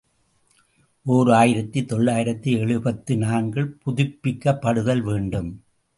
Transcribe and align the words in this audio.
ஓர் 1.05 1.31
ஆயிரத்து 1.31 1.85
தொள்ளாயிரத்து 1.85 2.51
எழுபத்து 2.51 3.17
நான்கு 3.17 3.61
இல் 3.61 3.77
புதுப்பிக்கப்படுதல் 3.85 5.03
வேண்டும். 5.03 5.51